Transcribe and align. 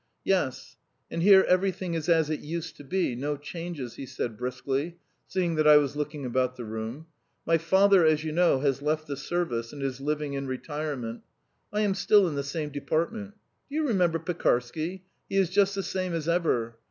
"Yes. 0.23 0.77
And 1.11 1.21
here 1.21 1.45
everything 1.47 1.93
is 1.93 2.09
as 2.09 2.31
it 2.31 2.39
used 2.39 2.75
to 2.77 2.83
be 2.83 3.13
no 3.15 3.37
changes," 3.37 3.97
he 3.97 4.07
said 4.07 4.35
briskly, 4.35 4.97
seeing 5.27 5.53
that 5.57 5.67
I 5.67 5.77
was 5.77 5.95
looking 5.95 6.25
about 6.25 6.55
the 6.55 6.65
room. 6.65 7.05
"My 7.45 7.59
father, 7.59 8.03
as 8.03 8.23
you 8.23 8.31
know, 8.31 8.61
has 8.61 8.81
left 8.81 9.05
the 9.05 9.15
service 9.15 9.71
and 9.71 9.83
is 9.83 10.01
living 10.01 10.33
in 10.33 10.47
retirement; 10.47 11.21
I 11.71 11.81
am 11.81 11.93
still 11.93 12.27
in 12.27 12.33
the 12.33 12.41
same 12.41 12.69
department. 12.71 13.35
Do 13.69 13.75
you 13.75 13.87
remember 13.89 14.17
Pekarsky? 14.17 15.03
He 15.29 15.37
is 15.37 15.51
just 15.51 15.75
the 15.75 15.83
same 15.83 16.15
as 16.15 16.27
ever. 16.27 16.77